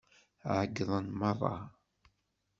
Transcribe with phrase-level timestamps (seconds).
[0.55, 1.55] Ԑeyyḍen merra.